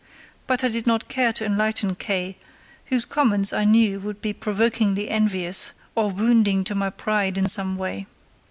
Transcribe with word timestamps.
But 0.47 0.63
I 0.63 0.67
did 0.69 0.87
not 0.87 1.09
care 1.09 1.31
to 1.31 1.45
enlighten 1.45 1.93
K——, 1.93 2.35
whose 2.87 3.05
comments 3.05 3.53
I 3.53 3.65
knew 3.65 3.99
would 3.99 4.19
be 4.19 4.33
provokingly 4.33 5.07
envious 5.11 5.73
or 5.93 6.09
wounding 6.09 6.63
to 6.63 6.73
my 6.73 6.89
pride 6.89 7.37
in 7.37 7.47
some 7.47 7.77
way. 7.77 8.07